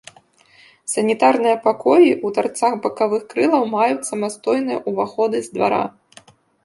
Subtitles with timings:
[0.93, 5.83] Санітарныя пакоі ў тарцах бакавых крылаў маюць самастойныя ўваходы з двара.